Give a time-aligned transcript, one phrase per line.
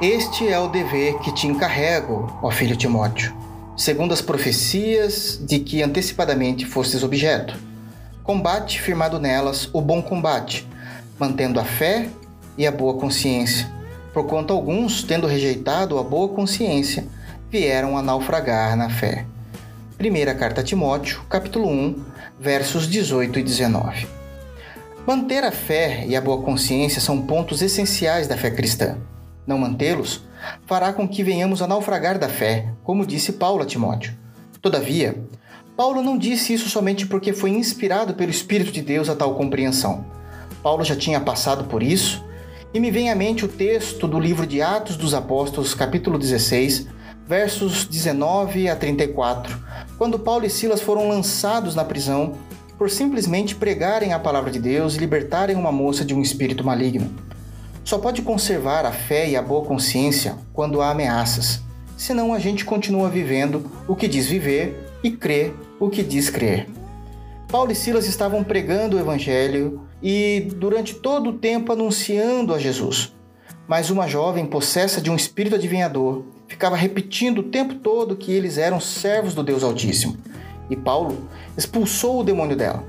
[0.00, 3.34] Este é o dever que te encarrego, ó filho Timóteo,
[3.76, 7.54] segundo as profecias de que antecipadamente fostes objeto.
[8.24, 10.66] Combate firmado nelas o bom combate,
[11.18, 12.08] mantendo a fé
[12.56, 13.70] e a boa consciência,
[14.14, 17.06] porquanto alguns, tendo rejeitado a boa consciência,
[17.50, 19.26] vieram a naufragar na fé.
[19.98, 22.02] Primeira carta a Timóteo, capítulo 1,
[22.40, 24.06] versos 18 e 19.
[25.06, 28.96] Manter a fé e a boa consciência são pontos essenciais da fé cristã.
[29.50, 30.22] Não mantê-los
[30.64, 34.16] fará com que venhamos a naufragar da fé, como disse Paulo a Timóteo.
[34.62, 35.24] Todavia,
[35.76, 40.04] Paulo não disse isso somente porque foi inspirado pelo Espírito de Deus a tal compreensão.
[40.62, 42.24] Paulo já tinha passado por isso,
[42.72, 46.86] e me vem à mente o texto do livro de Atos dos Apóstolos, capítulo 16,
[47.26, 49.58] versos 19 a 34,
[49.98, 52.34] quando Paulo e Silas foram lançados na prisão
[52.78, 57.10] por simplesmente pregarem a palavra de Deus e libertarem uma moça de um espírito maligno.
[57.84, 61.60] Só pode conservar a fé e a boa consciência quando há ameaças,
[61.96, 66.68] senão a gente continua vivendo o que diz viver e crê o que diz crer.
[67.50, 73.12] Paulo e Silas estavam pregando o Evangelho e, durante todo o tempo, anunciando a Jesus.
[73.66, 78.56] Mas uma jovem, possessa de um espírito adivinhador, ficava repetindo o tempo todo que eles
[78.56, 80.16] eram servos do Deus Altíssimo.
[80.68, 82.84] E Paulo expulsou o demônio dela.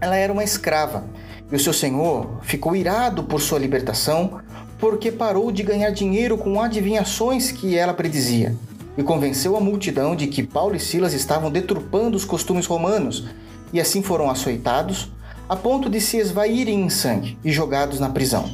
[0.00, 1.04] Ela era uma escrava
[1.50, 4.40] e o seu senhor ficou irado por sua libertação,
[4.78, 8.54] porque parou de ganhar dinheiro com adivinhações que ela predizia,
[8.96, 13.24] e convenceu a multidão de que Paulo e Silas estavam deturpando os costumes romanos,
[13.72, 15.10] e assim foram açoitados,
[15.48, 18.52] a ponto de se esvaírem em sangue e jogados na prisão.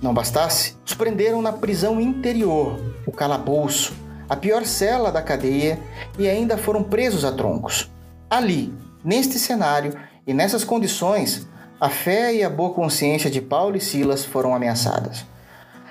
[0.00, 3.92] Não bastasse, os prenderam na prisão interior, o calabouço,
[4.28, 5.78] a pior cela da cadeia,
[6.18, 7.90] e ainda foram presos a troncos.
[8.30, 8.72] Ali,
[9.04, 9.94] neste cenário
[10.26, 11.46] e nessas condições,
[11.82, 15.26] a fé e a boa consciência de Paulo e Silas foram ameaçadas.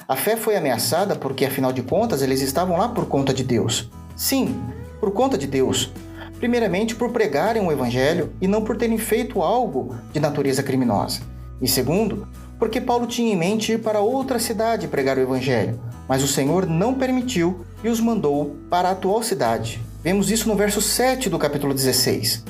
[0.07, 3.91] A fé foi ameaçada porque, afinal de contas, eles estavam lá por conta de Deus.
[4.15, 4.57] Sim,
[5.01, 5.91] por conta de Deus.
[6.37, 11.23] Primeiramente, por pregarem o Evangelho e não por terem feito algo de natureza criminosa.
[11.61, 12.25] E segundo,
[12.57, 15.77] porque Paulo tinha em mente ir para outra cidade pregar o Evangelho,
[16.07, 19.81] mas o Senhor não permitiu e os mandou para a atual cidade.
[20.01, 22.45] Vemos isso no verso 7 do capítulo 16.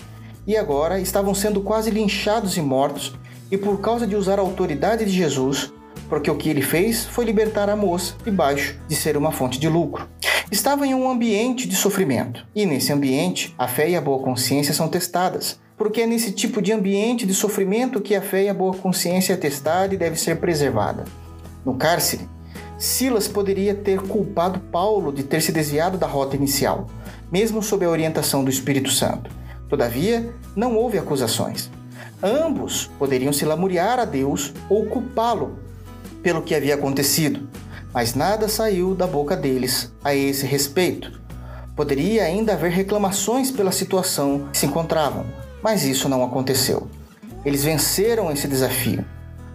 [0.46, 3.16] E agora estavam sendo quase linchados e mortos
[3.52, 5.72] e por causa de usar a autoridade de Jesus,
[6.10, 9.68] porque o que ele fez foi libertar a moça debaixo de ser uma fonte de
[9.68, 10.08] lucro.
[10.50, 14.74] Estava em um ambiente de sofrimento, e nesse ambiente a fé e a boa consciência
[14.74, 18.54] são testadas, porque é nesse tipo de ambiente de sofrimento que a fé e a
[18.54, 21.06] boa consciência é testada e deve ser preservada.
[21.66, 22.28] No cárcere,
[22.78, 26.88] Silas poderia ter culpado Paulo de ter se desviado da rota inicial,
[27.32, 29.30] mesmo sob a orientação do Espírito Santo.
[29.70, 31.70] Todavia, não houve acusações.
[32.24, 35.58] Ambos poderiam se lamuriar a Deus ou culpá-lo
[36.22, 37.50] pelo que havia acontecido,
[37.92, 41.20] mas nada saiu da boca deles a esse respeito.
[41.76, 45.26] Poderia ainda haver reclamações pela situação que se encontravam,
[45.64, 46.88] mas isso não aconteceu.
[47.44, 49.04] Eles venceram esse desafio.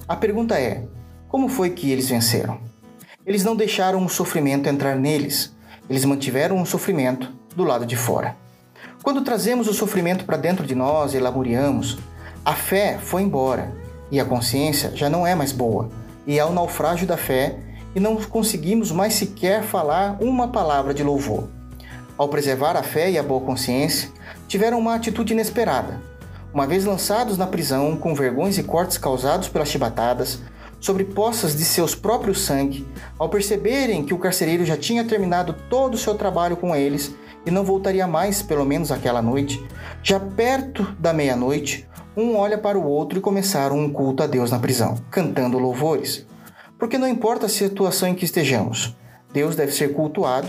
[0.08, 0.82] A pergunta é:
[1.28, 2.58] como foi que eles venceram?
[3.24, 5.54] Eles não deixaram o sofrimento entrar neles,
[5.88, 8.36] eles mantiveram o sofrimento do lado de fora.
[9.02, 11.96] Quando trazemos o sofrimento para dentro de nós e lamuriamos,
[12.46, 13.72] a fé foi embora
[14.08, 15.90] e a consciência já não é mais boa,
[16.24, 17.56] e há o naufrágio da fé
[17.92, 21.48] e não conseguimos mais sequer falar uma palavra de louvor.
[22.16, 24.10] Ao preservar a fé e a boa consciência,
[24.46, 26.00] tiveram uma atitude inesperada.
[26.54, 30.38] Uma vez lançados na prisão, com vergões e cortes causados pelas chibatadas,
[30.78, 32.86] sobre poças de seus próprios sangue,
[33.18, 37.12] ao perceberem que o carcereiro já tinha terminado todo o seu trabalho com eles
[37.44, 39.66] e não voltaria mais, pelo menos aquela noite,
[40.00, 44.50] já perto da meia-noite, um olha para o outro e começaram um culto a Deus
[44.50, 46.26] na prisão, cantando louvores.
[46.78, 48.96] Porque não importa a situação em que estejamos,
[49.32, 50.48] Deus deve ser cultuado,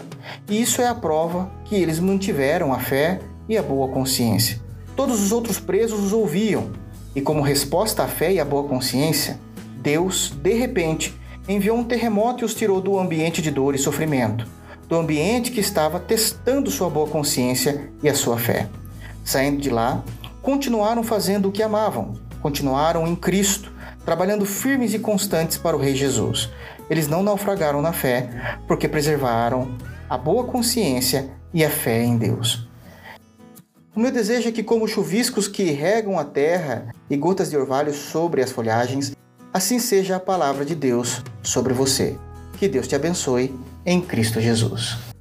[0.50, 3.20] e isso é a prova que eles mantiveram a fé
[3.50, 4.62] e a boa consciência.
[4.96, 6.72] Todos os outros presos os ouviam,
[7.14, 9.38] e como resposta à fé e à boa consciência,
[9.82, 11.14] Deus, de repente,
[11.50, 14.48] enviou um terremoto e os tirou do ambiente de dor e sofrimento,
[14.88, 18.70] do ambiente que estava testando sua boa consciência e a sua fé.
[19.24, 20.02] Saindo de lá,
[20.48, 23.70] continuaram fazendo o que amavam, continuaram em Cristo,
[24.06, 26.50] trabalhando firmes e constantes para o Rei Jesus.
[26.90, 29.78] Eles não naufragaram na fé, porque preservaram
[30.10, 32.66] a boa consciência e a fé em Deus.
[33.94, 37.94] O meu desejo é que, como chuviscos que regam a terra e gotas de orvalho
[37.94, 39.12] sobre as folhagens,
[39.54, 42.16] assim seja a palavra de Deus sobre você.
[42.58, 43.54] Que Deus te abençoe
[43.86, 45.17] em Cristo Jesus.